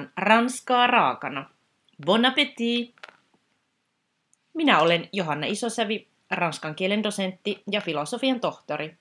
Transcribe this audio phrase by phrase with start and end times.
[0.00, 1.50] tarjoillaan ranskaa raakana.
[2.06, 2.94] Bon appétit!
[4.54, 8.96] Minä olen Johanna Isosävi, ranskan kielen dosentti ja filosofian tohtori.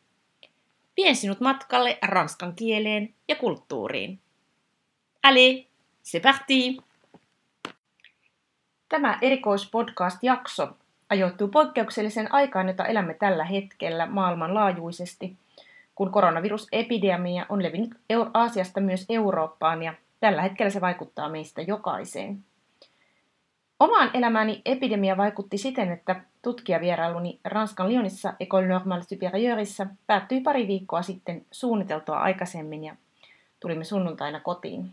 [0.97, 4.19] Vien sinut matkalle ranskan kieleen ja kulttuuriin.
[5.23, 5.65] Allez,
[6.03, 6.77] c'est parti!
[8.89, 10.77] Tämä erikoispodcast-jakso
[11.09, 15.37] ajoittuu poikkeuksellisen aikaan, jota elämme tällä hetkellä maailmanlaajuisesti,
[15.95, 17.91] kun koronavirusepidemia on levinnyt
[18.33, 22.43] Aasiasta myös Eurooppaan ja tällä hetkellä se vaikuttaa meistä jokaiseen.
[23.79, 31.01] Omaan elämääni epidemia vaikutti siten, että tutkijavierailuni Ranskan Lyonissa École Normale Supérieurissa päättyi pari viikkoa
[31.01, 32.95] sitten suunniteltua aikaisemmin ja
[33.59, 34.91] tulimme sunnuntaina kotiin.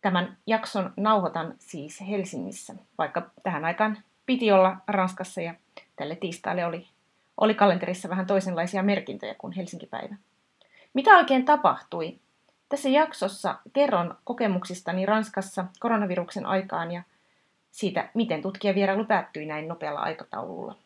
[0.00, 5.54] Tämän jakson nauhoitan siis Helsingissä, vaikka tähän aikaan piti olla Ranskassa ja
[5.96, 6.86] tälle tiistaille oli,
[7.36, 10.16] oli kalenterissa vähän toisenlaisia merkintöjä kuin Helsinki-päivä.
[10.94, 12.18] Mitä oikein tapahtui?
[12.68, 17.02] Tässä jaksossa kerron kokemuksistani Ranskassa koronaviruksen aikaan ja
[17.70, 20.76] siitä, miten tutkijavierailu päättyi näin nopealla aikataululla.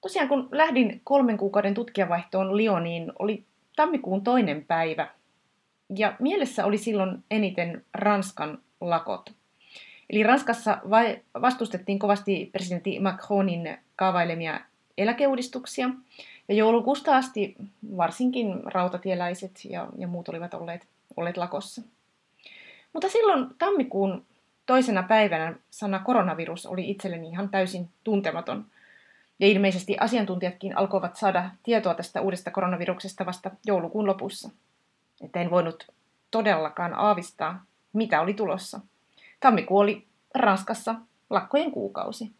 [0.00, 3.44] Tosiaan kun lähdin kolmen kuukauden tutkijavaihtoon Lyoniin, oli
[3.76, 5.08] tammikuun toinen päivä.
[5.96, 9.32] Ja mielessä oli silloin eniten Ranskan lakot.
[10.10, 10.78] Eli Ranskassa
[11.40, 14.60] vastustettiin kovasti presidentti Macronin kaavailemia
[14.98, 15.90] eläkeuudistuksia.
[16.48, 17.56] Ja joulukuusta asti
[17.96, 21.82] varsinkin rautatieläiset ja, ja muut olivat olleet, olleet lakossa.
[22.92, 24.24] Mutta silloin tammikuun
[24.66, 28.66] toisena päivänä sana koronavirus oli itselleni ihan täysin tuntematon.
[29.38, 34.50] Ja ilmeisesti asiantuntijatkin alkoivat saada tietoa tästä uudesta koronaviruksesta vasta joulukuun lopussa.
[35.24, 35.86] Että en voinut
[36.30, 38.80] todellakaan aavistaa, mitä oli tulossa.
[39.40, 40.94] Tammikuu oli Ranskassa
[41.30, 42.30] lakkojen kuukausi.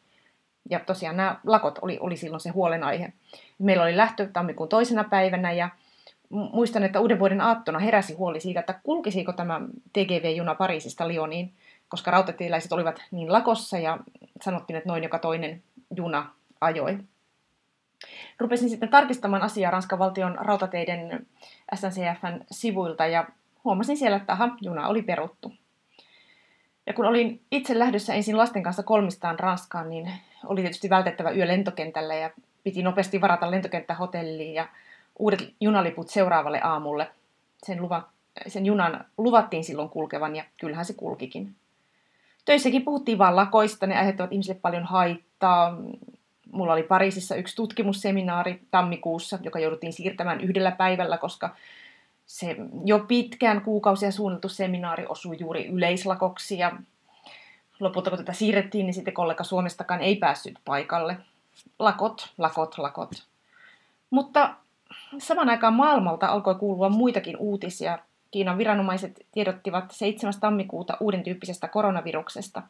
[0.70, 3.12] Ja tosiaan nämä lakot oli, oli silloin se huolenaihe.
[3.58, 5.68] Meillä oli lähtö tammikuun toisena päivänä ja
[6.30, 9.60] muistan, että uuden vuoden aattona heräsi huoli siitä, että kulkisiko tämä
[9.92, 11.52] TGV-juna Pariisista Lyoniin
[11.92, 13.98] koska rautatieläiset olivat niin lakossa ja
[14.40, 15.62] sanottiin, että noin joka toinen
[15.96, 16.30] juna
[16.60, 16.98] ajoi.
[18.38, 21.26] Rupesin sitten tarkistamaan asiaa Ranskan valtion rautateiden
[21.74, 23.26] SNCFn sivuilta ja
[23.64, 25.52] huomasin siellä, että aha, juna oli peruttu.
[26.86, 30.12] Ja kun olin itse lähdössä ensin lasten kanssa kolmistaan Ranskaan, niin
[30.44, 32.30] oli tietysti vältettävä yö lentokentällä ja
[32.64, 34.68] piti nopeasti varata lentokenttähotelliin ja
[35.18, 37.10] uudet junaliput seuraavalle aamulle.
[37.62, 38.08] Sen, luva,
[38.46, 41.54] sen junan luvattiin silloin kulkevan ja kyllähän se kulkikin.
[42.44, 45.78] Töissäkin puhuttiin vaan lakoista, ne aiheuttavat ihmisille paljon haittaa.
[46.52, 51.56] Mulla oli Pariisissa yksi tutkimusseminaari tammikuussa, joka jouduttiin siirtämään yhdellä päivällä, koska
[52.26, 56.72] se jo pitkään kuukausia suunniteltu seminaari osui juuri yleislakoksi ja
[57.82, 61.16] lopulta kun tätä siirrettiin, niin sitten kollega Suomestakaan ei päässyt paikalle.
[61.78, 63.10] Lakot, lakot, lakot.
[64.10, 64.54] Mutta
[65.18, 67.98] saman aikaan maailmalta alkoi kuulua muitakin uutisia
[68.30, 70.32] Kiinan viranomaiset tiedottivat 7.
[70.40, 72.62] tammikuuta uuden tyyppisestä koronaviruksesta.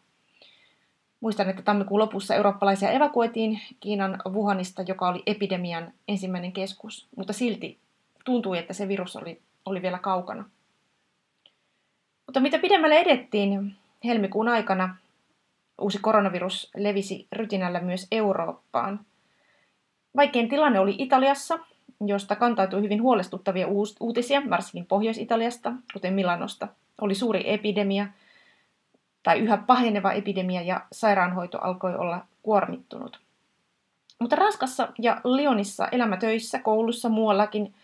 [1.21, 7.79] Muistan, että tammikuun lopussa eurooppalaisia evakuoitiin Kiinan Wuhanista, joka oli epidemian ensimmäinen keskus, mutta silti
[8.25, 10.45] tuntui, että se virus oli, oli vielä kaukana.
[12.27, 14.97] Mutta mitä pidemmälle edettiin, helmikuun aikana
[15.81, 19.01] uusi koronavirus levisi rytinällä myös Eurooppaan.
[20.17, 21.59] Vaikein tilanne oli Italiassa,
[22.07, 23.67] josta kantautui hyvin huolestuttavia
[24.01, 26.69] uutisia, varsinkin Pohjois-Italiasta, kuten Milanosta.
[27.01, 28.07] Oli suuri epidemia,
[29.23, 33.21] tai yhä paheneva epidemia, ja sairaanhoito alkoi olla kuormittunut.
[34.21, 37.75] Mutta Ranskassa ja Lyonissa elämä töissä, koulussa, muuallakin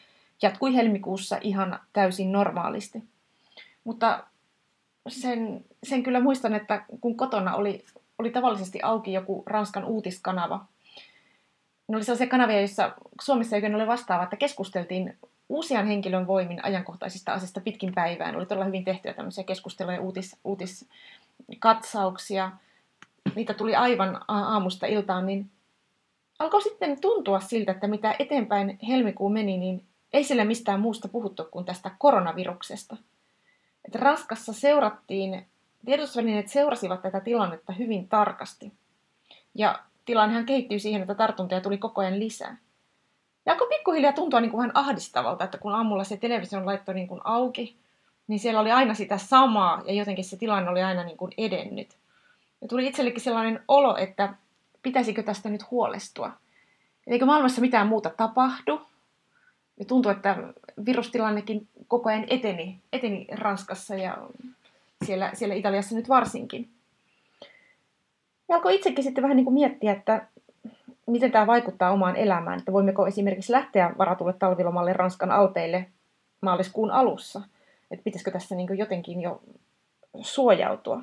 [0.43, 3.03] jatkui helmikuussa ihan täysin normaalisti.
[3.85, 4.25] Mutta
[5.09, 7.85] sen, sen kyllä muistan, että kun kotona oli,
[8.19, 10.67] oli tavallisesti auki joku Ranskan uutiskanava,
[11.89, 17.33] ne oli sellaisia kanavia, joissa Suomessa ei ole vastaava, että keskusteltiin usean henkilön voimin ajankohtaisista
[17.33, 18.37] asioista pitkin päivään.
[18.37, 22.53] Oli todella hyvin tehtyä tämmöisiä keskusteluja, uutis, uutiskatsauksia.
[23.35, 25.51] Niitä tuli aivan aamusta iltaan, niin
[26.39, 31.49] alkoi sitten tuntua siltä, että mitä eteenpäin helmikuu meni, niin ei sillä mistään muusta puhuttu
[31.51, 32.97] kuin tästä koronaviruksesta.
[33.89, 35.47] Että Ranskassa seurattiin,
[35.85, 38.73] tiedotusvälineet seurasivat tätä tilannetta hyvin tarkasti.
[39.55, 42.57] Ja tilannehan kehittyi siihen, että tartuntoja tuli koko ajan lisää.
[43.47, 47.09] Ja alkoi pikkuhiljaa tuntua niin kuin vähän ahdistavalta, että kun aamulla se television laittoi niin
[47.09, 47.77] kuin auki,
[48.27, 51.97] niin siellä oli aina sitä samaa ja jotenkin se tilanne oli aina niin kuin edennyt.
[52.61, 54.35] Ja tuli itsellekin sellainen olo, että
[54.83, 56.33] pitäisikö tästä nyt huolestua.
[57.07, 58.81] Eikö maailmassa mitään muuta tapahdu?
[59.79, 60.37] Ja tuntui, että
[60.87, 64.29] virustilannekin koko ajan eteni, eteni Ranskassa ja
[65.05, 66.69] siellä, siellä Italiassa nyt varsinkin.
[68.49, 70.27] Ja alkoi itsekin sitten vähän niin kuin miettiä, että
[71.07, 75.87] miten tämä vaikuttaa omaan elämään, että voimmeko esimerkiksi lähteä varatulle talvilomalle Ranskan alpeille
[76.41, 77.43] maaliskuun alussa.
[77.91, 79.43] että pitäisikö tässä niin jotenkin jo
[80.21, 81.03] suojautua.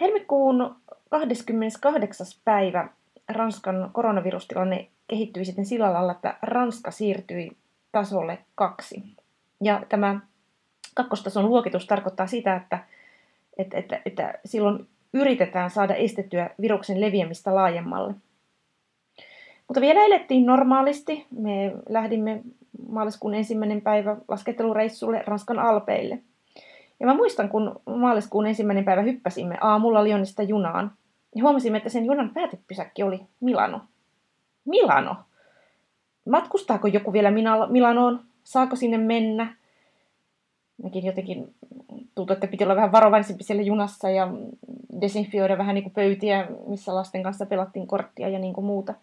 [0.00, 0.76] Helmikuun
[1.10, 2.26] 28.
[2.44, 2.88] päivä
[3.34, 7.50] Ranskan koronavirustilanne kehittyi sitten sillä lailla, että Ranska siirtyi
[7.92, 9.02] tasolle kaksi.
[9.60, 10.20] Ja tämä
[10.94, 12.78] kakkostason luokitus tarkoittaa sitä, että,
[13.58, 18.14] että, että, että silloin yritetään saada estettyä viruksen leviämistä laajemmalle.
[19.68, 21.26] Mutta vielä elettiin normaalisti.
[21.30, 22.42] Me lähdimme
[22.88, 26.18] maaliskuun ensimmäinen päivä laskettelureissulle Ranskan Alpeille.
[27.00, 30.92] Ja mä muistan, kun maaliskuun ensimmäinen päivä hyppäsimme aamulla Lyonista junaan,
[31.36, 33.80] ja huomasimme, että sen junan päätepysäkki oli Milano.
[34.64, 35.16] Milano!
[36.28, 37.30] Matkustaako joku vielä
[37.70, 38.20] Milanoon?
[38.44, 39.56] Saako sinne mennä?
[40.82, 41.54] Mäkin jotenkin
[42.14, 44.28] tuntui, että piti olla vähän varovaisempi siellä junassa ja
[45.00, 48.94] desinfioida vähän niin kuin pöytiä, missä lasten kanssa pelattiin korttia ja niin kuin muuta.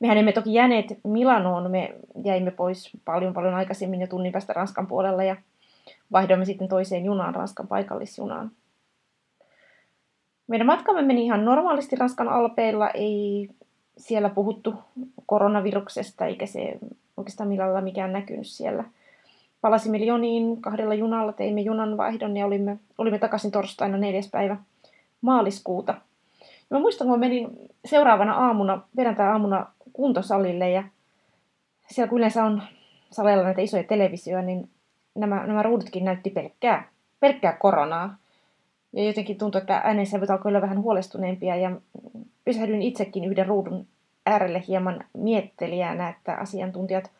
[0.00, 1.94] Mehän emme toki jääneet Milanoon, me
[2.24, 5.36] jäimme pois paljon paljon aikaisemmin jo tunnin päästä Ranskan puolella ja
[6.12, 8.50] vaihdoimme sitten toiseen junaan, Ranskan paikallisjunaan.
[10.50, 13.48] Meidän matkamme meni ihan normaalisti Ranskan alpeilla, ei
[13.98, 14.74] siellä puhuttu
[15.26, 16.78] koronaviruksesta, eikä se
[17.16, 18.84] oikeastaan millään mikään näkynyt siellä.
[19.60, 24.56] Palasimme Lyoniin kahdella junalla, teimme junan vaihdon ja olimme, olimme takaisin torstaina neljäs päivä
[25.20, 25.92] maaliskuuta.
[26.40, 27.48] Ja mä muistan, kun mä menin
[27.84, 30.84] seuraavana aamuna, perjantai-aamuna kuntosalille ja
[31.90, 32.62] siellä kun yleensä on
[33.10, 34.68] salilla näitä isoja televisioita, niin
[35.14, 36.88] nämä, nämä ruudutkin näytti pelkkää,
[37.20, 38.16] pelkkää koronaa.
[38.92, 41.70] Ja jotenkin tuntui, että äänensävyt alkoi olla vähän huolestuneempia ja
[42.44, 43.86] pysähdyin itsekin yhden ruudun
[44.26, 47.10] äärelle hieman miettelijänä, että asiantuntijat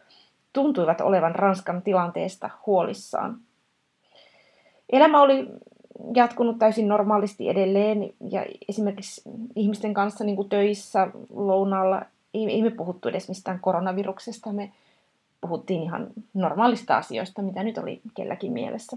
[0.53, 3.37] tuntuivat olevan Ranskan tilanteesta huolissaan.
[4.93, 5.49] Elämä oli
[6.15, 9.23] jatkunut täysin normaalisti edelleen ja esimerkiksi
[9.57, 12.03] ihmisten kanssa niin kuin töissä, lounaalla,
[12.35, 14.73] ei, ei me puhuttu edes mistään koronaviruksesta, me
[15.41, 18.97] puhuttiin ihan normaalista asioista, mitä nyt oli kelläkin mielessä.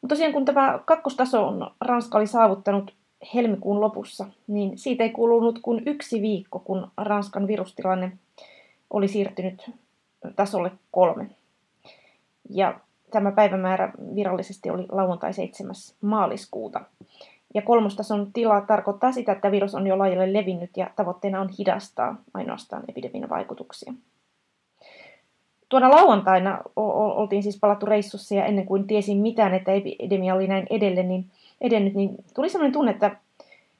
[0.00, 2.94] Mutta tosiaan kun tämä kakkostaso on Ranska oli saavuttanut
[3.34, 8.12] helmikuun lopussa, niin siitä ei kulunut kuin yksi viikko, kun Ranskan virustilanne
[8.90, 9.70] oli siirtynyt
[10.36, 11.30] tasolle kolme.
[12.50, 12.80] Ja
[13.10, 15.74] tämä päivämäärä virallisesti oli lauantai 7.
[16.00, 16.80] maaliskuuta.
[17.54, 22.16] Ja kolmostason tila tarkoittaa sitä, että virus on jo laajalle levinnyt ja tavoitteena on hidastaa
[22.34, 23.92] ainoastaan epidemian vaikutuksia.
[25.70, 30.66] Tuona lauantaina oltiin siis palattu reissussa ja ennen kuin tiesin mitään, että epidemia oli näin
[30.70, 31.26] edelle, niin,
[31.60, 33.16] edennyt, niin tuli sellainen tunne, että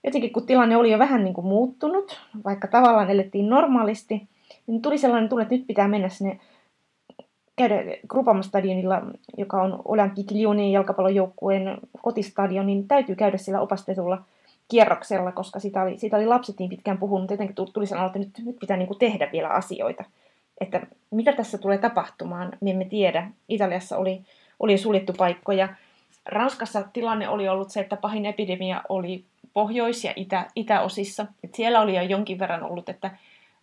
[0.05, 4.23] jotenkin kun tilanne oli jo vähän niin kuin muuttunut, vaikka tavallaan elettiin normaalisti,
[4.67, 6.41] niin tuli sellainen tunne, että nyt pitää mennä sinne
[7.57, 7.77] käydä
[8.09, 9.03] Groupama stadionilla,
[9.39, 14.23] joka on Olympique Lyonin jalkapallojoukkueen kotistadion, niin täytyy käydä sillä opastetulla
[14.69, 18.47] kierroksella, koska sitä oli, siitä oli lapset niin pitkään puhunut, jotenkin tuli sellainen, että nyt,
[18.47, 20.05] nyt pitää niin kuin tehdä vielä asioita
[20.61, 23.31] että mitä tässä tulee tapahtumaan, me emme tiedä.
[23.49, 24.23] Italiassa oli,
[24.61, 25.69] oli suljettu paikkoja.
[26.27, 31.27] Ranskassa tilanne oli ollut se, että pahin epidemia oli pohjois- ja itä, itäosissa.
[31.45, 33.11] Et siellä oli jo jonkin verran ollut, että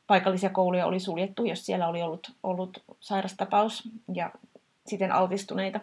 [0.08, 4.32] paikallisia kouluja oli suljettu, jos siellä oli ollut, ollut sairastapaus ja
[4.86, 5.80] siten altistuneita.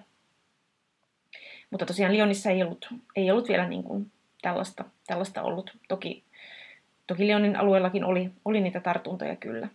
[1.70, 4.10] Mutta tosiaan Lyonissa ei ollut, ei ollut vielä niin kuin
[4.42, 5.76] tällaista, tällaista ollut.
[5.88, 6.22] Toki,
[7.06, 9.68] toki Lyonin alueellakin oli, oli niitä tartuntoja kyllä.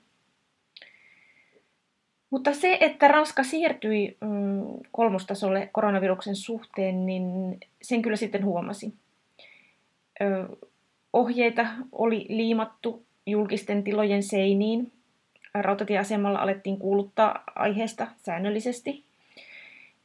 [2.29, 8.93] Mutta se, että Ranska siirtyi mm, kolmostasolle koronaviruksen suhteen, niin sen kyllä sitten huomasi.
[10.21, 10.57] Ö,
[11.13, 14.91] ohjeita oli liimattu julkisten tilojen seiniin.
[15.53, 19.03] Rautatieasemalla alettiin kuuluttaa aiheesta säännöllisesti.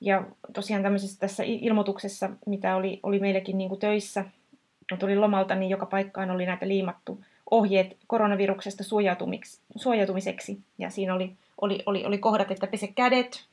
[0.00, 4.25] Ja tosiaan tämmöisessä tässä ilmoituksessa, mitä oli, oli meilläkin niin kuin töissä,
[4.99, 8.85] tuli lomalta, niin joka paikkaan oli näitä liimattu ohjeet koronaviruksesta
[9.76, 10.59] suojautumiseksi.
[10.78, 11.33] Ja siinä oli
[11.64, 13.44] oli, oli, oli kohdat, että pese kädet,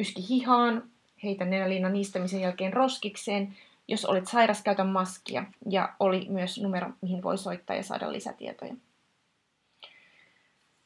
[0.00, 0.82] yski hihaan,
[1.22, 3.56] heitä nenäliinan niistämisen jälkeen roskikseen.
[3.88, 5.44] Jos olet sairas, käytä maskia.
[5.70, 8.74] Ja oli myös numero, mihin voi soittaa ja saada lisätietoja.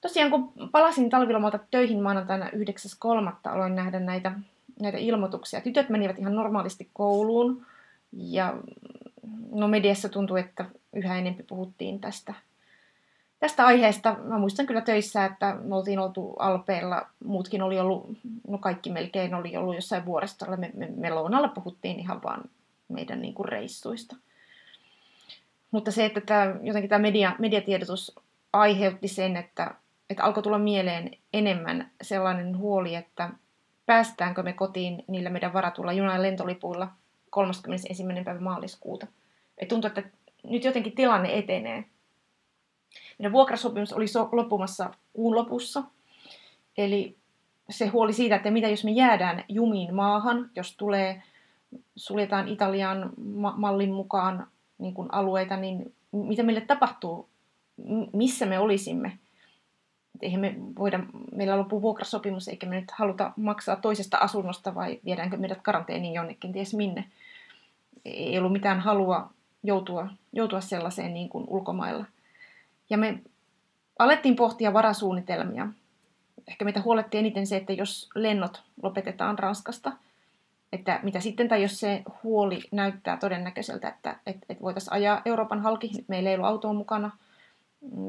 [0.00, 3.32] Tosiaan kun palasin talvilomalta töihin maanantaina 9.3.
[3.44, 4.32] aloin nähdä näitä,
[4.80, 5.60] näitä ilmoituksia.
[5.60, 7.66] Tytöt menivät ihan normaalisti kouluun
[8.12, 8.54] ja
[9.52, 12.34] no mediassa tuntui, että yhä enemmän puhuttiin tästä
[13.40, 18.18] tästä aiheesta mä muistan kyllä töissä, että me oltiin oltu Alpeilla, muutkin oli ollut,
[18.48, 22.44] no kaikki melkein oli ollut jossain vuoristolla, me, me, me lounalla puhuttiin ihan vaan
[22.88, 24.16] meidän niin kuin reissuista.
[25.70, 28.16] Mutta se, että tämä, jotenkin tämä media, mediatiedotus
[28.52, 29.74] aiheutti sen, että,
[30.10, 33.30] että alkoi tulla mieleen enemmän sellainen huoli, että
[33.86, 36.88] päästäänkö me kotiin niillä meidän varatulla juna- ja lentolipuilla
[37.30, 38.04] 31.
[38.24, 39.06] päivä maaliskuuta.
[39.58, 40.02] Et tuntuu, että
[40.42, 41.84] nyt jotenkin tilanne etenee.
[43.20, 45.82] Meidän vuokrasopimus oli so- loppumassa kuun lopussa.
[46.78, 47.16] Eli
[47.70, 51.22] se huoli siitä, että mitä jos me jäädään jumiin maahan, jos tulee,
[51.96, 54.46] suljetaan Italian ma- mallin mukaan
[54.78, 57.28] niin kuin alueita, niin mitä meille tapahtuu,
[58.12, 59.18] missä me olisimme.
[60.14, 61.00] Et eihän me voida,
[61.34, 66.52] meillä loppuu vuokrasopimus, eikä me nyt haluta maksaa toisesta asunnosta vai viedäänkö meidät karanteeniin jonnekin,
[66.52, 67.04] ties minne.
[68.04, 69.30] Ei ollut mitään halua
[69.62, 72.04] joutua, joutua sellaiseen niin kuin ulkomailla.
[72.90, 73.18] Ja me
[73.98, 75.68] alettiin pohtia varasuunnitelmia.
[76.48, 79.92] Ehkä meitä huoletti eniten se, että jos lennot lopetetaan Ranskasta,
[80.72, 85.62] että mitä sitten, tai jos se huoli näyttää todennäköiseltä, että, että, että voitaisiin ajaa Euroopan
[85.62, 85.90] halki.
[85.96, 87.10] Nyt meillä ei ollut autoa mukana.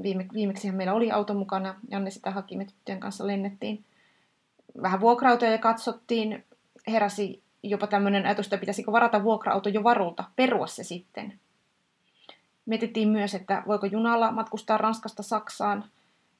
[0.04, 1.76] Viime, viimeksihän meillä oli auto mukana.
[1.90, 3.84] Janne sitä haki, me tyttöjen kanssa lennettiin.
[4.82, 6.46] Vähän vuokrautoja katsottiin.
[6.88, 11.40] Heräsi jopa tämmöinen ajatus, että pitäisikö varata vuokra-auto jo varulta, perua se sitten.
[12.66, 15.84] Mietittiin myös, että voiko junalla matkustaa Ranskasta Saksaan.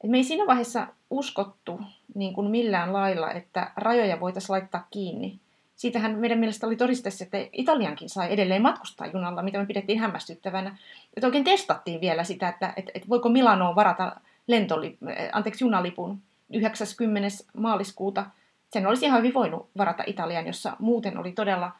[0.04, 1.80] Et me ei siinä vaiheessa uskottu
[2.16, 5.40] niin kuin millään lailla, että rajoja voitaisiin laittaa kiinni.
[5.76, 10.78] Siitähän meidän mielestä oli todiste, että Italiankin sai edelleen matkustaa junalla, mitä me pidettiin hämmästyttävänä.
[11.18, 14.16] Että oikein testattiin vielä sitä, että, että, että voiko Milanoon varata
[14.48, 14.98] lentoli,
[15.32, 16.22] anteeksi, junalipun
[16.54, 17.28] 90.
[17.58, 18.26] maaliskuuta.
[18.74, 21.72] Sen olisi ihan hyvin voinut varata Italian, jossa muuten oli todella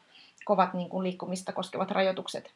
[0.44, 2.52] kovat niin kuin, liikkumista koskevat rajoitukset.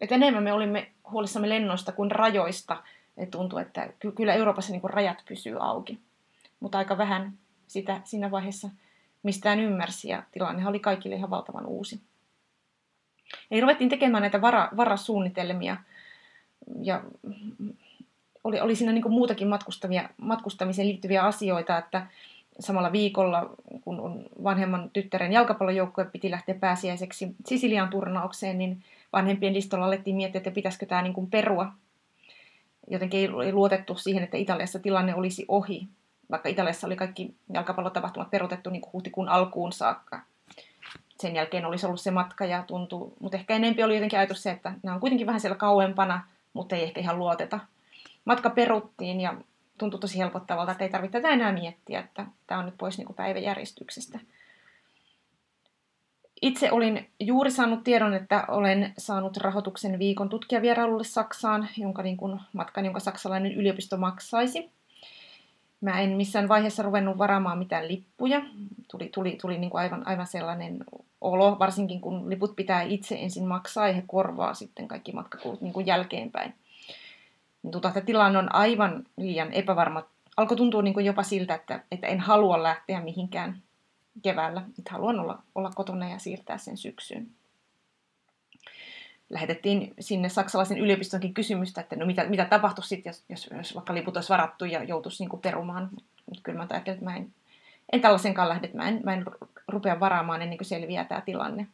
[0.00, 2.82] Et enemmän me olimme huolissamme lennoista kuin rajoista.
[3.16, 5.98] Et tuntuu, että kyllä Euroopassa niin rajat pysyy auki.
[6.60, 7.32] Mutta aika vähän
[7.66, 8.68] sitä siinä vaiheessa
[9.22, 12.00] mistään ymmärsi ja tilanne oli kaikille ihan valtavan uusi.
[13.50, 15.76] Eli ruvettiin tekemään näitä vara, varasuunnitelmia
[16.82, 17.02] ja
[18.44, 22.06] oli, oli siinä niin muutakin matkustavia, matkustamiseen liittyviä asioita, että
[22.60, 23.50] samalla viikolla,
[23.84, 30.50] kun vanhemman tyttären jalkapallojoukkue piti lähteä pääsiäiseksi Sisilian turnaukseen, niin vanhempien listolla alettiin miettiä, että
[30.50, 31.72] pitäisikö tämä niin kuin perua.
[32.90, 35.88] Jotenkin ei luotettu siihen, että Italiassa tilanne olisi ohi,
[36.30, 40.20] vaikka Italiassa oli kaikki jalkapallotapahtumat peruutettu niin kuin huhtikuun alkuun saakka.
[41.20, 44.50] Sen jälkeen olisi ollut se matka ja tuntuu, mutta ehkä enempi oli jotenkin ajatus se,
[44.50, 47.60] että nämä on kuitenkin vähän siellä kauempana, mutta ei ehkä ihan luoteta.
[48.24, 49.34] Matka peruttiin ja
[49.78, 53.06] tuntui tosi helpottavalta, että ei tarvitse tätä enää miettiä, että tämä on nyt pois niin
[53.06, 54.18] kuin päiväjärjestyksestä.
[56.42, 62.40] Itse olin juuri saanut tiedon, että olen saanut rahoituksen viikon tutkijavierailulle Saksaan, jonka niin kuin,
[62.52, 64.70] matkan, jonka saksalainen yliopisto maksaisi.
[65.80, 68.42] Mä en missään vaiheessa ruvennut varaamaan mitään lippuja.
[68.90, 70.84] Tuli, tuli, tuli niin kuin aivan, aivan sellainen
[71.20, 75.72] olo, varsinkin kun liput pitää itse ensin maksaa ja he korvaa sitten kaikki matkakulut niin
[75.72, 76.54] kuin jälkeenpäin.
[77.62, 80.02] Niin tuntuu, että tilanne on aivan liian epävarma.
[80.36, 83.62] Alkoi tuntua niin kuin jopa siltä, että, että en halua lähteä mihinkään
[84.22, 84.62] keväällä.
[84.76, 87.30] Nyt haluan olla, olla kotona ja siirtää sen syksyyn.
[89.30, 93.94] Lähetettiin sinne saksalaisen yliopistonkin kysymystä, että no mitä, mitä tapahtuisi sitten, jos, jos, jos vaikka
[93.94, 95.88] liput olisi varattu ja joutuisi niin kuin perumaan.
[96.26, 97.34] Mutta kyllä mä ajattelin, että mä en,
[97.92, 99.24] en tällaisenkaan lähde, että mä en, mä en
[99.68, 101.66] rupea varaamaan ennen kuin selviää tämä tilanne.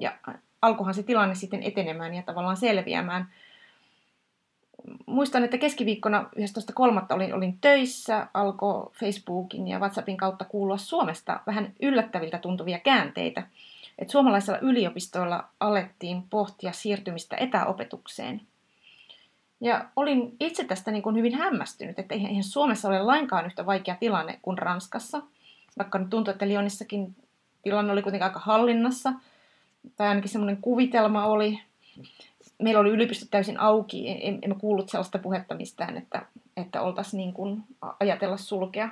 [0.00, 0.18] Ja
[0.62, 3.32] alkuhan se tilanne sitten etenemään ja tavallaan selviämään
[5.06, 7.14] muistan, että keskiviikkona 11.3.
[7.14, 13.42] Olin, olin töissä, alkoi Facebookin ja WhatsAppin kautta kuulua Suomesta vähän yllättäviltä tuntuvia käänteitä.
[13.98, 18.40] Että suomalaisilla yliopistoilla alettiin pohtia siirtymistä etäopetukseen.
[19.60, 23.96] Ja olin itse tästä niin kuin hyvin hämmästynyt, että eihän Suomessa ole lainkaan yhtä vaikea
[24.00, 25.22] tilanne kuin Ranskassa.
[25.78, 27.16] Vaikka nyt tuntuu, että Lyonissakin
[27.62, 29.12] tilanne oli kuitenkin aika hallinnassa,
[29.96, 31.60] tai ainakin semmoinen kuvitelma oli
[32.62, 37.62] meillä oli yliopisto täysin auki, en, emme kuullut sellaista puhetta mistään, että, että oltaisiin niin
[38.00, 38.88] ajatella sulkea.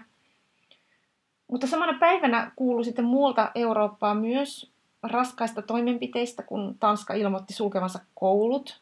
[1.49, 4.71] Mutta samana päivänä kuului sitten muualta Eurooppaa myös
[5.03, 8.81] raskaista toimenpiteistä, kun Tanska ilmoitti sulkevansa koulut.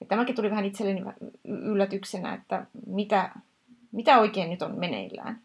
[0.00, 1.02] Ja tämäkin tuli vähän itselleni
[1.44, 3.30] yllätyksenä, että mitä,
[3.92, 5.40] mitä oikein nyt on meneillään.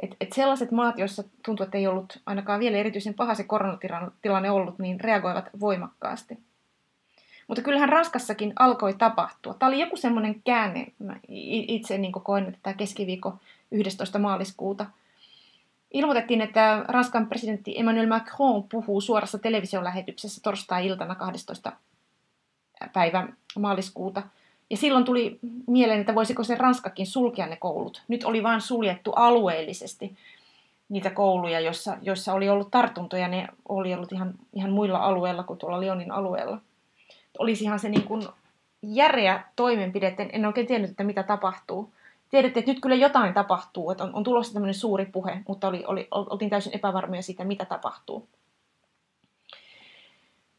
[0.00, 4.50] Et, et sellaiset maat, joissa tuntuu, että ei ollut ainakaan vielä erityisen paha se koronatilanne
[4.50, 6.38] ollut, niin reagoivat voimakkaasti.
[7.50, 9.54] Mutta kyllähän Ranskassakin alkoi tapahtua.
[9.54, 10.86] Tämä oli joku semmoinen käänne.
[10.98, 11.16] Mä
[11.68, 13.38] itse niin koin, että tämä keskiviikko
[13.70, 14.18] 11.
[14.18, 14.86] maaliskuuta
[15.90, 21.72] ilmoitettiin, että Ranskan presidentti Emmanuel Macron puhuu suorassa televisiolähetyksessä torstai-iltana 12.
[22.92, 23.28] päivä
[23.58, 24.22] maaliskuuta.
[24.70, 28.02] Ja silloin tuli mieleen, että voisiko se Ranskakin sulkea ne koulut.
[28.08, 30.16] Nyt oli vain suljettu alueellisesti
[30.88, 33.28] niitä kouluja, joissa, joissa oli ollut tartuntoja.
[33.28, 36.58] Ne oli ollut ihan, ihan muilla alueilla kuin tuolla Lyonin alueella
[37.40, 38.22] olisihan se niin kuin
[38.82, 41.92] järeä toimenpide, en, en oikein tiennyt, että mitä tapahtuu.
[42.30, 45.84] Tiedätte, että nyt kyllä jotain tapahtuu, että on, on tulossa tämmöinen suuri puhe, mutta oli,
[45.86, 48.28] oli, oltiin täysin epävarmoja siitä, mitä tapahtuu.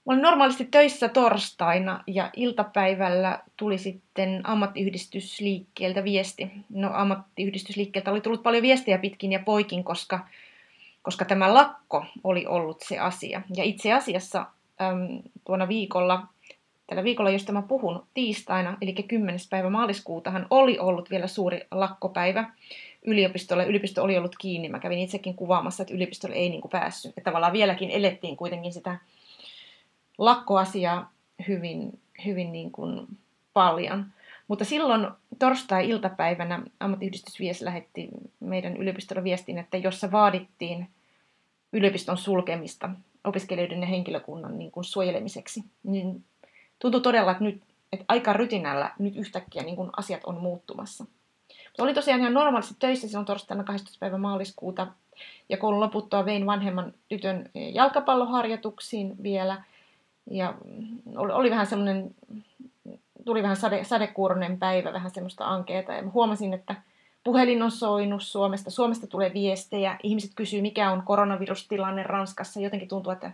[0.05, 6.51] Mä olin normaalisti töissä torstaina ja iltapäivällä tuli sitten ammattiyhdistysliikkeeltä viesti.
[6.69, 10.19] No ammattiyhdistysliikkeeltä oli tullut paljon viestejä pitkin ja poikin, koska
[11.01, 13.41] koska tämä lakko oli ollut se asia.
[13.55, 14.45] Ja itse asiassa
[14.81, 16.27] äm, tuona viikolla,
[16.91, 19.39] tällä viikolla, josta mä puhun tiistaina, eli 10.
[19.49, 22.49] päivä maaliskuutahan oli ollut vielä suuri lakkopäivä
[23.05, 23.65] yliopistolle.
[23.65, 24.69] Yliopisto oli ollut kiinni.
[24.69, 27.09] Mä kävin itsekin kuvaamassa, että yliopistolle ei niin kuin päässyt.
[27.09, 28.97] Että tavallaan vieläkin elettiin kuitenkin sitä
[30.17, 31.11] lakkoasiaa
[31.47, 33.07] hyvin, hyvin niin kuin
[33.53, 34.05] paljon.
[34.47, 35.07] Mutta silloin
[35.39, 40.89] torstai-iltapäivänä ammattiyhdistysvies lähetti meidän yliopistolle viestin, että jossa vaadittiin
[41.73, 42.89] yliopiston sulkemista
[43.23, 46.23] opiskelijoiden ja henkilökunnan niin kuin suojelemiseksi, niin
[46.81, 47.61] tuntui todella, että nyt
[47.93, 51.05] että aika rytinällä nyt yhtäkkiä niin asiat on muuttumassa.
[51.75, 53.97] Se oli tosiaan ihan normaalisti töissä silloin torstaina 12.
[53.99, 54.87] päivä maaliskuuta,
[55.49, 59.63] ja koulun loputtua vein vanhemman tytön jalkapalloharjoituksiin vielä,
[60.31, 60.53] ja
[61.15, 62.15] oli, oli vähän semmoinen
[63.25, 65.93] tuli vähän sade, sadekuuronen päivä, vähän semmoista ankeeta.
[65.93, 66.75] Ja huomasin, että
[67.23, 68.71] puhelin on soinut Suomesta.
[68.71, 69.97] Suomesta tulee viestejä.
[70.03, 72.59] Ihmiset kysyy, mikä on koronavirustilanne Ranskassa.
[72.59, 73.31] Jotenkin tuntuu, että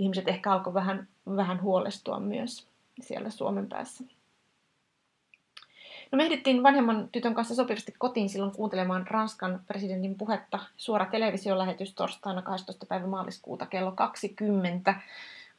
[0.00, 2.66] ihmiset ehkä alkoi vähän, vähän huolestua myös
[3.00, 4.04] siellä Suomen päässä.
[6.12, 10.58] No me ehdittiin vanhemman tytön kanssa sopivasti kotiin silloin kuuntelemaan Ranskan presidentin puhetta.
[10.76, 12.86] Suora televisiolähetys torstaina 12.
[12.86, 14.94] päivä maaliskuuta kello 20.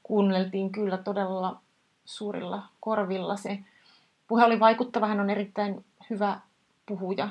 [0.04, 1.60] Kuunneltiin kyllä todella
[2.06, 3.38] suurilla korvilla.
[3.38, 3.60] Se
[4.28, 6.40] puhe oli vaikuttava, hän on erittäin hyvä
[6.86, 7.30] puhuja.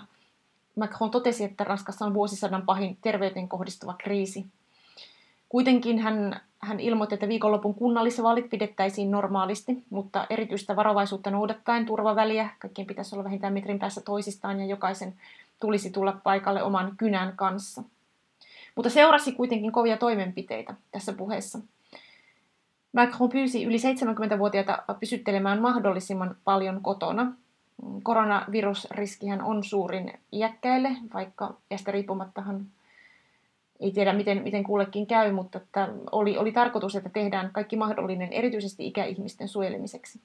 [0.77, 4.47] Macron totesi, että Ranskassa on vuosisadan pahin terveyteen kohdistuva kriisi.
[5.49, 12.49] Kuitenkin hän, hän ilmoitti, että viikonlopun kunnallisvaalit pidettäisiin normaalisti, mutta erityistä varovaisuutta noudattaen turvaväliä.
[12.59, 15.15] Kaikkien pitäisi olla vähintään metrin päässä toisistaan ja jokaisen
[15.61, 17.83] tulisi tulla paikalle oman kynän kanssa.
[18.75, 21.59] Mutta seurasi kuitenkin kovia toimenpiteitä tässä puheessa.
[22.93, 27.33] Macron pyysi yli 70-vuotiaita pysyttelemään mahdollisimman paljon kotona.
[28.03, 32.67] Koronavirusriskihän on suurin iäkkäille, vaikka iästä riippumattahan
[33.81, 38.33] ei tiedä, miten, miten kullekin käy, mutta että oli, oli tarkoitus, että tehdään kaikki mahdollinen,
[38.33, 40.21] erityisesti ikäihmisten suojelemiseksi.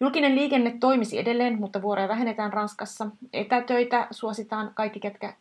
[0.00, 3.10] Julkinen liikenne toimisi edelleen, mutta vuoroja vähennetään Ranskassa.
[3.32, 5.34] Etätöitä suositaan kaikki, ketkä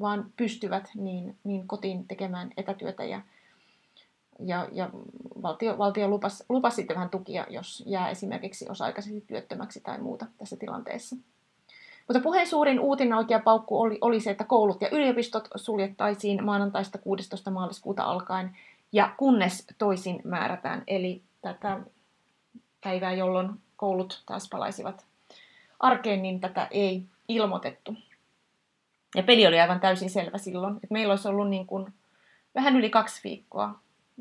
[0.00, 3.20] vaan pystyvät, niin, niin kotiin tekemään etätyötä ja
[4.38, 4.90] ja, ja
[5.42, 10.56] valtio, valtio lupasi, lupasi sitten vähän tukia, jos jää esimerkiksi osa-aikaisesti työttömäksi tai muuta tässä
[10.56, 11.16] tilanteessa.
[12.08, 16.98] Mutta puheen suurin uutinen oikea paukku oli, oli se, että koulut ja yliopistot suljettaisiin maanantaista
[16.98, 17.50] 16.
[17.50, 18.56] maaliskuuta alkaen,
[18.92, 21.80] ja kunnes toisin määrätään, eli tätä
[22.84, 25.04] päivää, jolloin koulut taas palaisivat
[25.80, 27.94] arkeen, niin tätä ei ilmoitettu.
[29.14, 31.92] Ja peli oli aivan täysin selvä silloin, että meillä olisi ollut niin kuin
[32.54, 33.74] vähän yli kaksi viikkoa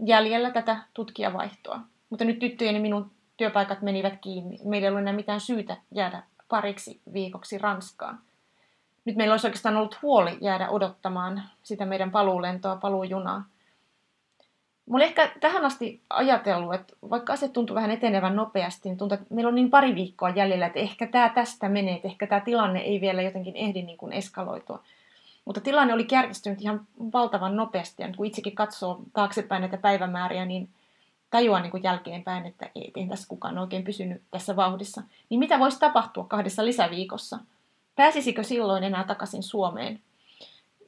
[0.06, 1.80] jäljellä tätä tutkijavaihtoa.
[2.10, 4.58] Mutta nyt tyttöjen ja minun työpaikat menivät kiinni.
[4.66, 8.20] Meillä ei ollut enää mitään syytä jäädä pariksi viikoksi Ranskaan.
[9.06, 13.44] Nyt meillä olisi oikeastaan ollut huoli jäädä odottamaan sitä meidän paluulentoa, paluujunaa.
[14.86, 19.34] Mulla ehkä tähän asti ajatellut, että vaikka asiat tuntuu vähän etenevän nopeasti, niin tuntuu, että
[19.34, 22.80] meillä on niin pari viikkoa jäljellä, että ehkä tämä tästä menee, että ehkä tämä tilanne
[22.80, 24.84] ei vielä jotenkin ehdi niin kuin eskaloitua.
[25.46, 30.70] Mutta tilanne oli kärkistynyt ihan valtavan nopeasti, ja kun itsekin katsoo taaksepäin näitä päivämääriä, niin
[31.32, 35.02] tajuaa niin kuin jälkeenpäin, että ei, ei tässä kukaan oikein pysynyt tässä vauhdissa.
[35.30, 37.40] Niin mitä voisi tapahtua kahdessa lisäviikossa?
[37.96, 40.00] Pääsisikö silloin enää takaisin Suomeen?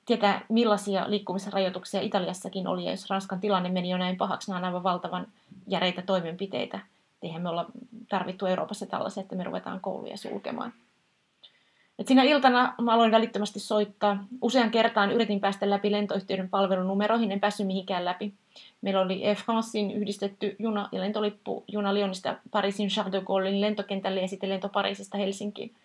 [0.06, 4.66] Tietää, millaisia liikkumisrajoituksia Italiassakin oli, ja jos Ranskan tilanne meni jo näin pahaksi, nämä on
[4.66, 5.28] aivan valtavan
[5.68, 6.80] järeitä toimenpiteitä.
[7.22, 7.66] Eihän me olla
[8.10, 10.74] tarvittu Euroopassa tällaisia, että me ruvetaan kouluja sulkemaan.
[12.00, 14.26] Et siinä iltana mä aloin välittömästi soittaa.
[14.42, 18.34] Usean kertaan yritin päästä läpi lentoyhtiöiden palvelunumeroihin, en päässyt mihinkään läpi.
[18.82, 24.22] Meillä oli Air Francein yhdistetty juna ja lentolippu juna Lyonista Pariisin Charles de Gaullein lentokentälle
[24.22, 25.76] ja sitten lento Pariisista Helsinkiin.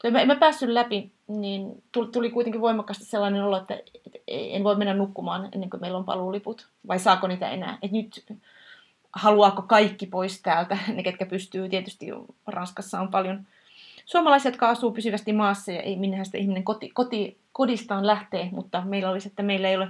[0.00, 3.80] Kun en mä päässyt läpi, niin tuli kuitenkin voimakkaasti sellainen olo, että
[4.26, 6.66] en voi mennä nukkumaan ennen kuin meillä on paluuliput.
[6.88, 7.78] Vai saako niitä enää?
[7.82, 8.24] Et nyt
[9.12, 11.68] haluaako kaikki pois täältä, ne ketkä pystyy.
[11.68, 12.06] Tietysti
[12.46, 13.46] Ranskassa on paljon
[14.04, 18.82] suomalaiset, jotka asuu pysyvästi maassa ja ei minnehän sitä ihminen koti, koti, kodistaan lähtee, mutta
[18.84, 19.88] meillä olisi, että meillä ei ole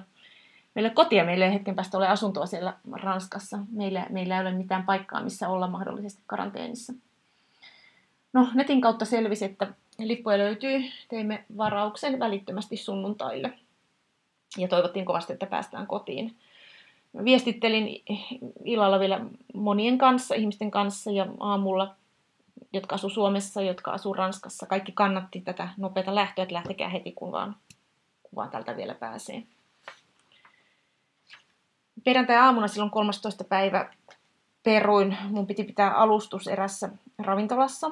[0.77, 3.59] meillä kotia, meillä ei hetken päästä ole asuntoa siellä Ranskassa.
[3.73, 6.93] Meillä, meillä ei ole mitään paikkaa, missä olla mahdollisesti karanteenissa.
[8.33, 10.85] No, netin kautta selvisi, että lippuja löytyy.
[11.09, 13.53] Teimme varauksen välittömästi sunnuntaille.
[14.59, 16.37] Ja toivottiin kovasti, että päästään kotiin.
[17.25, 18.03] Viestittelin
[18.65, 19.21] illalla vielä
[19.55, 21.95] monien kanssa, ihmisten kanssa ja aamulla
[22.73, 24.67] jotka asuu Suomessa, jotka asuu Ranskassa.
[24.67, 27.57] Kaikki kannatti tätä nopeata lähtöä, että lähtekää heti, kun vaan,
[28.23, 29.43] kun vaan tältä vielä pääsee.
[32.05, 33.45] Perjantai-aamuna silloin 13.
[33.45, 33.91] päivä
[34.63, 35.17] peruin.
[35.31, 37.91] Mun piti pitää alustus erässä ravintolassa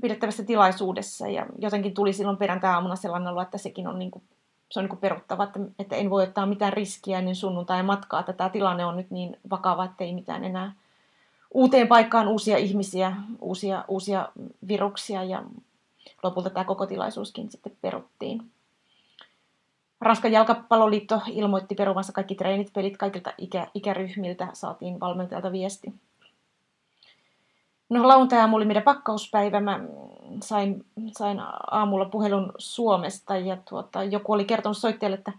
[0.00, 4.24] pidettävässä tilaisuudessa ja jotenkin tuli silloin perjantai-aamuna sellainen olo, että sekin on niin kuin
[4.70, 8.32] se on niin peruttava, että, että en voi ottaa mitään riskiä ennen sunnuntai matkaa, että
[8.32, 10.72] tämä tilanne on nyt niin vakava, että ei mitään enää
[11.54, 14.28] uuteen paikkaan uusia ihmisiä, uusia, uusia
[14.68, 15.42] viruksia ja
[16.22, 18.50] lopulta tämä koko tilaisuuskin sitten peruttiin.
[20.00, 25.94] Ranskan jalkapalloliitto ilmoitti peruvansa kaikki treenit, pelit kaikilta ikä, ikäryhmiltä, saatiin valmentajalta viesti.
[27.88, 29.60] No lauantai oli meidän pakkauspäivä.
[29.60, 29.80] Mä
[30.42, 30.84] sain,
[31.18, 35.32] sain aamulla puhelun Suomesta ja tuota, joku oli kertonut soittajalle, että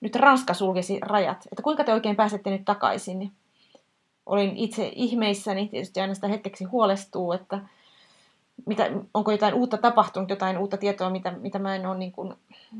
[0.00, 1.48] nyt Ranska sulkesi rajat.
[1.52, 3.32] Että kuinka te oikein pääsette nyt takaisin?
[4.26, 7.58] Olin itse ihmeissäni, tietysti aina sitä hetkeksi huolestuu, että
[8.66, 12.34] mitä, onko jotain uutta tapahtunut, jotain uutta tietoa, mitä, mitä mä en ole niin kuin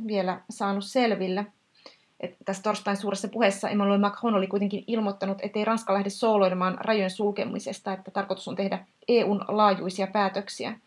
[0.07, 1.47] vielä saanut selville.
[2.21, 7.11] Et tässä torstain suuressa puheessa Emmanuel Macron oli kuitenkin ilmoittanut, ettei Ranska lähde sooloilemaan rajojen
[7.11, 10.79] sulkemisesta, että tarkoitus on tehdä EUn laajuisia päätöksiä.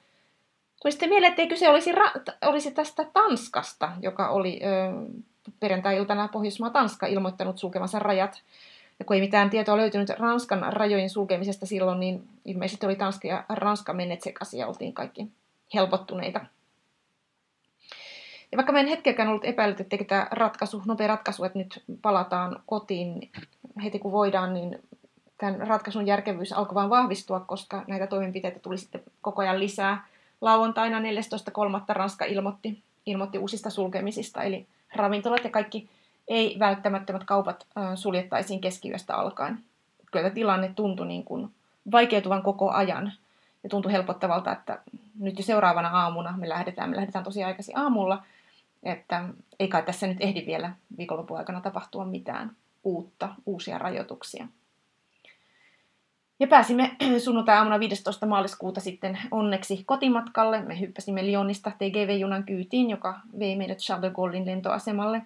[0.82, 4.68] Tuli sitten mieleen, ettei kyse olisi, ra- olisi tästä Tanskasta, joka oli ö,
[5.60, 8.42] perjantai-iltana Pohjoismaa Tanska ilmoittanut sulkevansa rajat.
[9.04, 13.44] Ja kun ei mitään tietoa löytynyt Ranskan rajojen sulkemisesta silloin, niin ilmeisesti oli Tanska ja
[13.50, 15.28] Ranska menneet sekaisin ja oltiin kaikki
[15.74, 16.46] helpottuneita.
[18.52, 22.64] Ja vaikka mä en hetkeäkään ollut epäillyt, että tämä ratkaisu, nopea ratkaisu, että nyt palataan
[22.66, 23.32] kotiin
[23.84, 24.80] heti kun voidaan, niin
[25.38, 30.08] tämän ratkaisun järkevyys alkoi vain vahvistua, koska näitä toimenpiteitä tuli sitten koko ajan lisää.
[30.42, 31.06] Lauantaina 14.3.
[31.90, 35.90] Ranska ilmoitti, ilmoitti uusista sulkemisista, eli ravintolat ja kaikki
[36.28, 39.60] ei-välttämättömät kaupat suljettaisiin keskiyöstä alkaen.
[40.12, 41.50] Kyllä tilanne tuntui niin kuin
[41.92, 43.14] vaikeutuvan koko ajan
[43.64, 44.80] ja tuntui helpottavalta, että
[45.20, 48.24] nyt jo seuraavana aamuna me lähdetään, me lähdetään tosi aikaisin aamulla,
[48.84, 49.24] että
[49.60, 52.52] ei kai tässä nyt ehdi vielä viikonlopun aikana tapahtua mitään
[52.84, 54.48] uutta, uusia rajoituksia.
[56.40, 58.26] Ja pääsimme sunnuntai-aamuna 15.
[58.26, 60.62] maaliskuuta sitten onneksi kotimatkalle.
[60.62, 65.22] Me hyppäsimme Lyonista TGV-junan kyytiin, joka vei meidät Charles de Gaullein lentoasemalle.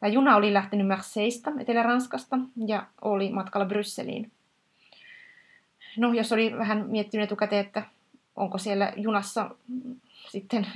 [0.00, 4.32] Tämä juna oli lähtenyt Marseista, Etelä-Ranskasta, ja oli matkalla Brysseliin.
[5.96, 7.82] No, jos oli vähän miettinyt etukäteen, että
[8.36, 9.50] onko siellä junassa
[10.28, 10.66] sitten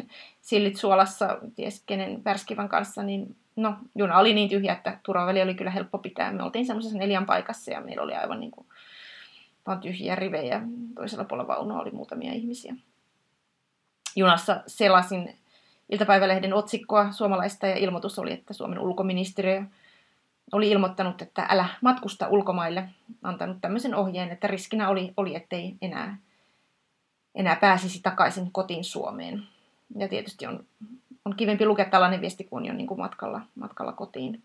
[0.40, 5.54] sillit suolassa, ties kenen värskivän kanssa, niin no, juna oli niin tyhjä, että turvaväli oli
[5.54, 6.32] kyllä helppo pitää.
[6.32, 8.66] Me oltiin semmoisessa neljän paikassa ja meillä oli aivan niin kuin
[9.66, 10.62] vaan tyhjiä rivejä.
[10.94, 12.74] Toisella puolella vaunua oli muutamia ihmisiä.
[14.16, 15.36] Junassa selasin
[15.92, 19.62] iltapäivälehden otsikkoa suomalaista ja ilmoitus oli, että Suomen ulkoministeriö
[20.52, 22.88] oli ilmoittanut, että älä matkusta ulkomaille,
[23.22, 26.16] antanut tämmöisen ohjeen, että riskinä oli, oli ettei enää,
[27.34, 29.42] enää pääsisi takaisin kotiin Suomeen.
[29.96, 30.64] Ja tietysti on,
[31.24, 34.42] on kivempi lukea tällainen viesti, kun on niin kuin matkalla, matkalla kotiin.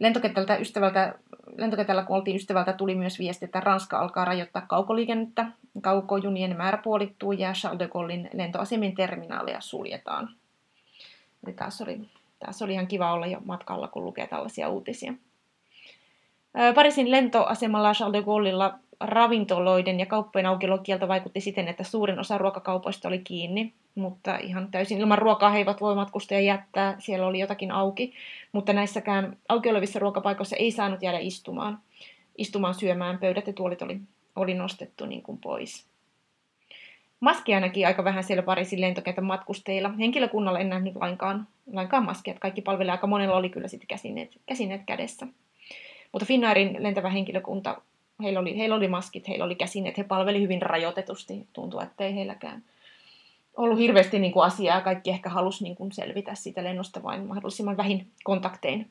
[0.00, 1.14] Lentokentältä ystävältä,
[1.56, 5.46] lentokentällä kun oltiin ystävältä, tuli myös viesti, että Ranska alkaa rajoittaa kaukoliikennettä.
[5.80, 10.30] Kaukojunien määrä puolittuu ja Charles de Gaullein lentoasemien terminaalia suljetaan.
[11.46, 12.00] Eli taas oli,
[12.38, 15.14] taas oli ihan kiva olla jo matkalla, kun lukee tällaisia uutisia.
[16.74, 23.08] Pariisin lentoasemalla Charles de Gaulleilla ravintoloiden ja kauppojen aukiolokielto vaikutti siten, että suurin osa ruokakaupoista
[23.08, 27.70] oli kiinni, mutta ihan täysin ilman ruokaa he eivät voi matkustaa jättää, siellä oli jotakin
[27.70, 28.14] auki,
[28.52, 31.78] mutta näissäkään auki olevissa ruokapaikoissa ei saanut jäädä istumaan,
[32.38, 34.00] istumaan syömään, pöydät ja tuolit oli,
[34.36, 35.86] oli nostettu niin kuin pois.
[37.20, 39.88] Maskia näki aika vähän siellä Pariisin lentokentän matkustajilla.
[39.88, 44.82] Henkilökunnalla en nähnyt lainkaan, lainkaan maskia, kaikki palvelijat, aika monella oli kyllä sitten käsineet, käsineet
[44.86, 45.26] kädessä.
[46.12, 47.80] Mutta Finnairin lentävä henkilökunta
[48.22, 51.46] heillä oli, heillä oli maskit, heillä oli käsineet, he palveli hyvin rajoitetusti.
[51.52, 52.62] Tuntuu, että ei heilläkään
[53.56, 54.80] ollut hirveästi niin kuin asiaa.
[54.80, 58.90] Kaikki ehkä halusi niin kuin selvitä siitä lennosta vain mahdollisimman vähin kontaktein.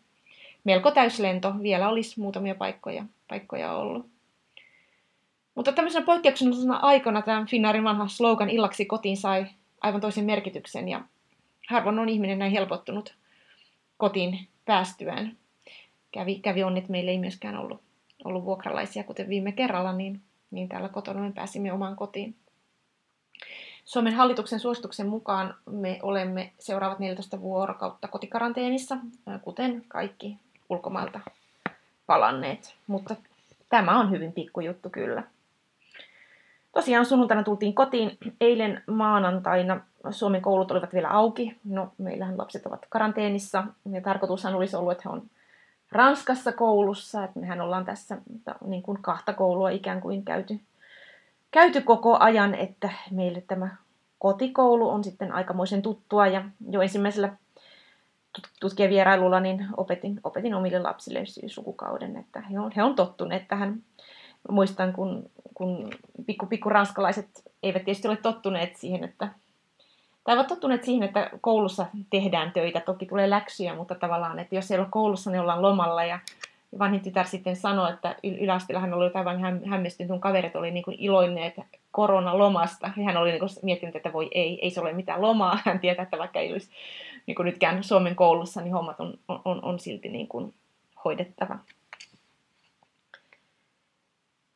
[0.63, 1.53] Melko täyslento.
[1.61, 4.12] Vielä olisi muutamia paikkoja, paikkoja ollut.
[5.55, 9.45] Mutta tämmöisenä poikkeuksellisena aikana tämä Finnaarin vanha slogan illaksi kotiin sai
[9.81, 11.01] aivan toisen merkityksen ja
[11.69, 13.15] harvoin on ihminen näin helpottunut
[13.97, 15.37] kotiin päästyään.
[16.11, 17.81] Kävi, kävi onnit, meillä ei myöskään ollut
[18.23, 22.35] ollut vuokralaisia, kuten viime kerralla, niin, niin täällä kotona me pääsimme omaan kotiin.
[23.85, 28.97] Suomen hallituksen suosituksen mukaan me olemme seuraavat 14 vuorokautta kotikaranteenissa,
[29.41, 30.37] kuten kaikki
[30.69, 31.19] ulkomailta
[32.05, 32.75] palanneet.
[32.87, 33.15] Mutta
[33.69, 35.23] tämä on hyvin pikkujuttu kyllä.
[36.73, 38.17] Tosiaan sunnuntaina tultiin kotiin.
[38.41, 39.81] Eilen maanantaina
[40.11, 41.57] Suomen koulut olivat vielä auki.
[41.63, 45.23] No, meillähän lapset ovat karanteenissa ja tarkoitushan olisi ollut, että he on
[45.91, 48.17] Ranskassa koulussa, että mehän ollaan tässä
[48.65, 50.59] niin kuin kahta koulua ikään kuin käyty,
[51.51, 53.75] käyty koko ajan, että meille tämä
[54.19, 57.37] kotikoulu on sitten aikamoisen tuttua ja jo ensimmäisellä
[58.59, 63.83] tutkijavierailulla niin opetin, opetin omille lapsille sukukauden, että he on, he on tottuneet tähän.
[64.49, 65.89] Muistan, kun, kun
[66.25, 67.27] pikku, pikku ranskalaiset
[67.63, 69.29] eivät tietysti ole tottuneet siihen, että
[70.23, 74.71] tai ovat tottuneet siihen, että koulussa tehdään töitä, toki tulee läksyjä, mutta tavallaan, että jos
[74.71, 76.19] ei ole koulussa, niin ollaan lomalla ja
[76.79, 80.97] vanhin tytär sitten sanoi, että yläasteella hän oli aivan hämmästynyt, kun kaverit oli niin kuin
[80.99, 81.53] iloinneet
[81.91, 82.89] koronalomasta.
[82.97, 85.59] Ja hän oli niin kuin miettinyt, että voi ei, ei se ole mitään lomaa.
[85.65, 86.69] Hän tietää, että vaikka ei olisi
[87.25, 89.13] niin kuin nytkään Suomen koulussa, niin hommat on,
[89.45, 90.53] on, on silti niin kuin
[91.05, 91.59] hoidettava.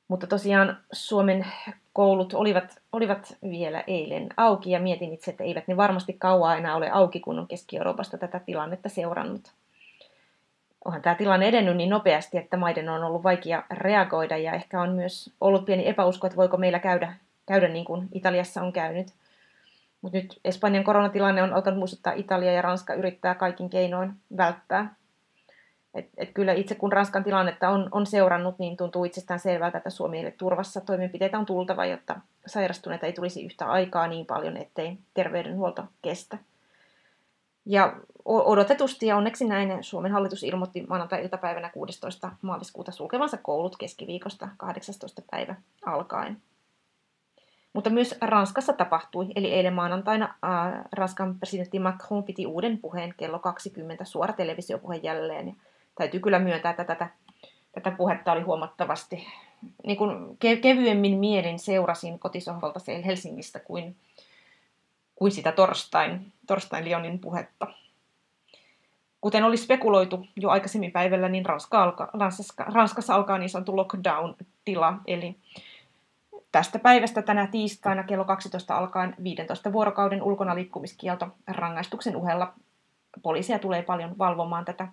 [0.08, 1.46] Mutta tosiaan Suomen
[1.94, 6.76] koulut olivat, olivat vielä eilen auki ja mietin itse, että eivät ne varmasti kauaa enää
[6.76, 9.52] ole auki, kun on Keski-Euroopasta tätä tilannetta seurannut.
[10.86, 14.92] Onhan tämä tilanne edennyt niin nopeasti, että maiden on ollut vaikea reagoida ja ehkä on
[14.92, 17.14] myös ollut pieni epäusko, että voiko meillä käydä,
[17.46, 19.08] käydä niin kuin Italiassa on käynyt.
[20.02, 24.96] Mutta nyt Espanjan koronatilanne on alkanut muistuttaa Italia ja Ranska yrittää kaikin keinoin välttää
[25.98, 29.90] et, et kyllä itse kun Ranskan tilannetta on, on seurannut, niin tuntuu itsestään selvältä, että
[29.90, 35.84] Suomi turvassa toimenpiteitä on tultava, jotta sairastuneita ei tulisi yhtä aikaa niin paljon, ettei terveydenhuolto
[36.02, 36.38] kestä.
[37.66, 37.94] Ja
[38.26, 42.32] odotetusti ja onneksi näin Suomen hallitus ilmoitti maanantai-iltapäivänä 16.
[42.42, 45.22] maaliskuuta sulkevansa koulut keskiviikosta 18.
[45.32, 45.56] päivä
[45.86, 46.42] alkaen.
[47.74, 53.40] Mutta myös Ranskassa tapahtui, eli eilen maanantaina äh, Ranskan presidentti Macron piti uuden puheen kello
[53.40, 55.56] 20 suora televisiopuhe jälleen
[55.98, 57.10] täytyy kyllä myöntää, että tätä,
[57.72, 59.28] tätä puhetta oli huomattavasti
[59.86, 63.96] niin kuin kevyemmin mielin seurasin kotisohvalta Helsingistä kuin,
[65.16, 67.68] kuin sitä torstain, torstain Lyonin puhetta.
[69.22, 74.94] Kuten oli spekuloitu jo aikaisemmin päivällä, niin Ranska alka, Ranskassa, Ranskassa alkaa niin sanottu lockdown-tila,
[75.08, 75.36] eli
[76.52, 82.54] tästä päivästä tänä tiistaina kello 12 alkaen 15 vuorokauden ulkona liikkumiskielto rangaistuksen uhella.
[83.22, 84.88] Poliisia tulee paljon valvomaan tätä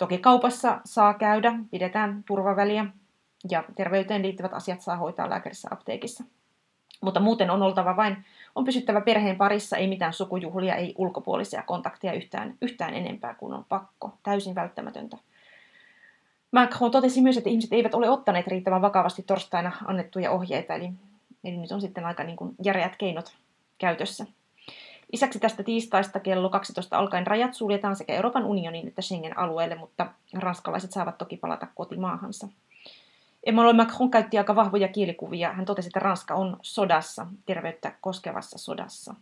[0.00, 2.86] Toki kaupassa saa käydä, pidetään turvaväliä
[3.50, 6.24] ja terveyteen liittyvät asiat saa hoitaa lääkärissä apteekissa.
[7.00, 12.12] Mutta muuten on oltava vain, on pysyttävä perheen parissa, ei mitään sukujuhlia, ei ulkopuolisia kontakteja
[12.12, 15.16] yhtään, yhtään enempää kuin on pakko, täysin välttämätöntä.
[16.52, 20.90] Macron totesi myös, että ihmiset eivät ole ottaneet riittävän vakavasti torstaina annettuja ohjeita, eli,
[21.44, 23.36] eli nyt on sitten aika niin kuin järeät keinot
[23.78, 24.26] käytössä.
[25.12, 30.92] Lisäksi tästä tiistaista kello 12 alkaen rajat suljetaan sekä Euroopan unionin että Schengen-alueelle, mutta ranskalaiset
[30.92, 32.48] saavat toki palata kotimaahansa.
[33.44, 35.52] Emmanuel Macron käytti aika vahvoja kielikuvia.
[35.52, 39.14] Hän totesi, että Ranska on sodassa, terveyttä koskevassa sodassa.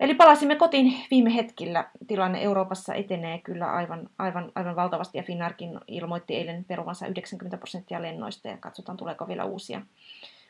[0.00, 1.90] Eli palasimme kotiin viime hetkillä.
[2.06, 8.02] Tilanne Euroopassa etenee kyllä aivan, aivan, aivan valtavasti ja Finnarkin ilmoitti eilen peruvansa 90 prosenttia
[8.02, 9.82] lennoista ja katsotaan tuleeko vielä uusia,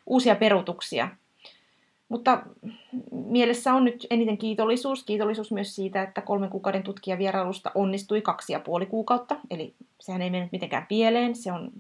[0.07, 1.09] uusia perutuksia.
[2.09, 2.43] Mutta
[3.11, 5.05] mielessä on nyt eniten kiitollisuus.
[5.05, 9.37] Kiitollisuus myös siitä, että kolmen kuukauden tutkijavierailusta onnistui kaksi ja puoli kuukautta.
[9.51, 11.35] Eli sehän ei mennyt mitenkään pieleen.
[11.37, 11.71] Se on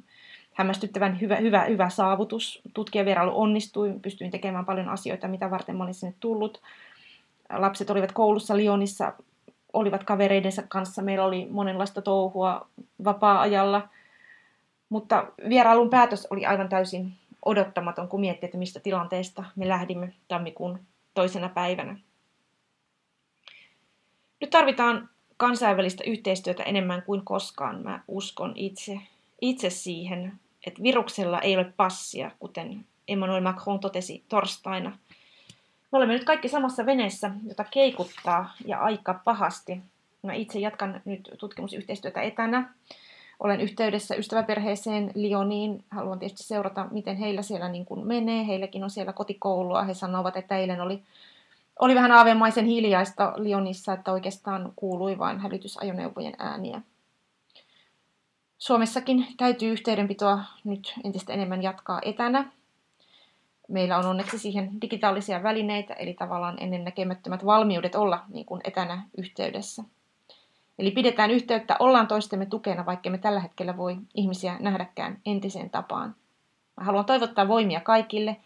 [0.52, 2.62] hämmästyttävän hyvä, hyvä, hyvä saavutus.
[2.74, 3.94] Tutkijavierailu onnistui.
[4.02, 6.62] Pystyin tekemään paljon asioita, mitä varten olin sinne tullut.
[7.50, 9.12] Lapset olivat koulussa Lionissa,
[9.72, 11.02] olivat kavereidensa kanssa.
[11.02, 12.68] Meillä oli monenlaista touhua
[13.04, 13.88] vapaa-ajalla.
[14.88, 17.12] Mutta vierailun päätös oli aivan täysin
[17.46, 20.78] odottamaton, kun miettii, että mistä tilanteesta me lähdimme tammikuun
[21.14, 21.96] toisena päivänä.
[24.40, 27.82] Nyt tarvitaan kansainvälistä yhteistyötä enemmän kuin koskaan.
[27.82, 29.00] Mä uskon itse,
[29.40, 30.32] itse siihen,
[30.66, 34.98] että viruksella ei ole passia, kuten Emmanuel Macron totesi torstaina.
[35.92, 39.80] Me olemme nyt kaikki samassa veneessä, jota keikuttaa ja aika pahasti.
[40.22, 42.74] Mä itse jatkan nyt tutkimusyhteistyötä etänä
[43.40, 45.84] olen yhteydessä ystäväperheeseen Lioniin.
[45.90, 48.46] Haluan tietysti seurata, miten heillä siellä niin kuin menee.
[48.46, 49.82] Heilläkin on siellä kotikoulua.
[49.82, 51.02] He sanovat, että eilen oli,
[51.80, 56.82] oli vähän aavemaisen hiljaista Lionissa, että oikeastaan kuului vain hälytysajoneuvojen ääniä.
[58.58, 62.50] Suomessakin täytyy yhteydenpitoa nyt entistä enemmän jatkaa etänä.
[63.68, 69.84] Meillä on onneksi siihen digitaalisia välineitä, eli tavallaan ennennäkemättömät valmiudet olla niin kuin etänä yhteydessä.
[70.78, 76.14] Eli pidetään yhteyttä, ollaan toistemme tukena, vaikka me tällä hetkellä voi ihmisiä nähdäkään entiseen tapaan.
[76.76, 78.36] Mä haluan toivottaa voimia kaikille,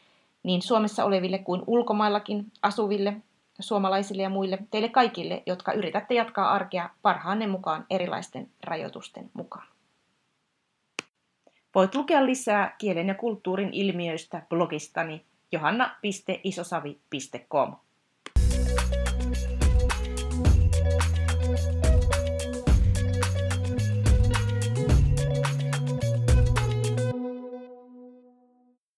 [0.43, 3.17] niin Suomessa oleville kuin ulkomaillakin asuville,
[3.61, 9.67] suomalaisille ja muille, teille kaikille, jotka yritätte jatkaa arkea parhaanne mukaan erilaisten rajoitusten mukaan.
[11.75, 17.77] Voit lukea lisää kielen ja kulttuurin ilmiöistä blogistani johanna.isosavi.com.